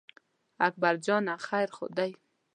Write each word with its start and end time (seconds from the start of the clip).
اکبر 0.67 0.95
جانه 1.05 1.35
خیر 1.47 1.69
خو 1.75 1.85
دی. 1.97 2.11